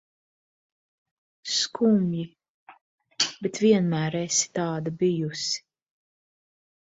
[1.55, 2.23] Skumji,
[3.47, 5.61] bet vienmēr esi tāda bijusi.